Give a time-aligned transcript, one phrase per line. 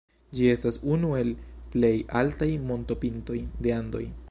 [0.37, 1.29] Ĝi estas unu el
[1.75, 1.93] plej
[2.23, 4.05] altaj montopintoj de Andoj.